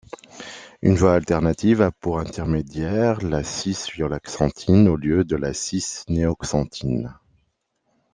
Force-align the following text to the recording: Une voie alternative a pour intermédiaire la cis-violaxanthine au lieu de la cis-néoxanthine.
Une 0.81 0.95
voie 0.95 1.13
alternative 1.13 1.79
a 1.83 1.91
pour 1.91 2.17
intermédiaire 2.17 3.21
la 3.21 3.43
cis-violaxanthine 3.43 4.87
au 4.87 4.95
lieu 4.95 5.23
de 5.23 5.35
la 5.35 5.53
cis-néoxanthine. 5.53 7.13